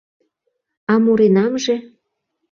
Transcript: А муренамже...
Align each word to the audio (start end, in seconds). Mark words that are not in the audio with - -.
А 0.91 0.95
муренамже... 1.03 1.75